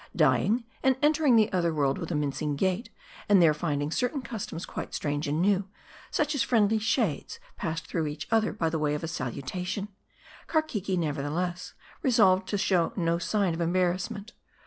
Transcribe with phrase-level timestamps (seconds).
[0.15, 2.89] Dy ing, and entering the other world with a mincing gait,
[3.29, 5.67] and there finding certain customs quite strange and new;
[6.09, 9.89] such as friendly shades passing through each other by way of a salutation;
[10.47, 14.33] Karkeke, nevertheless, resolved to show no sign of embarrassment.